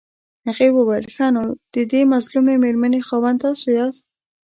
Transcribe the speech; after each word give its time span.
هغې 0.47 0.67
وويل 0.73 1.05
ښه 1.15 1.27
نو 1.35 1.43
ددې 1.73 2.01
مظلومې 2.13 2.55
مېرمنې 2.63 2.99
خاوند 3.07 3.37
تاسو 3.45 3.65
ياست. 3.77 4.03